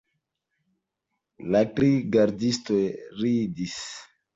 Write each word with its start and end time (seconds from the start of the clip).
La 1.57 1.63
tri 1.75 1.93
gardistoj 2.19 2.83
ridis. 3.25 3.83